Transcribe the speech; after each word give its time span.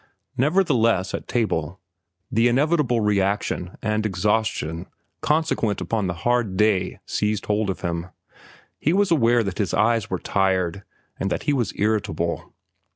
Nevertheless, 0.35 1.13
at 1.13 1.27
table, 1.27 1.79
the 2.31 2.47
inevitable 2.47 3.01
reaction 3.01 3.77
and 3.83 4.03
exhaustion 4.03 4.87
consequent 5.21 5.79
upon 5.79 6.07
the 6.07 6.15
hard 6.25 6.57
day 6.57 6.99
seized 7.05 7.45
hold 7.45 7.69
of 7.69 7.81
him. 7.81 8.07
He 8.79 8.93
was 8.93 9.11
aware 9.11 9.43
that 9.43 9.59
his 9.59 9.75
eyes 9.75 10.09
were 10.09 10.17
tired 10.17 10.81
and 11.19 11.29
that 11.29 11.43
he 11.43 11.53
was 11.53 11.71
irritable. 11.75 12.51